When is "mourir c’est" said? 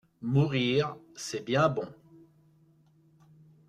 0.23-1.45